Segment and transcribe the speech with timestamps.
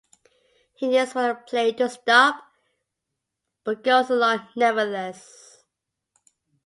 [0.73, 2.43] He yearns for the playing to stop,
[3.63, 5.63] but goes along nevertheless.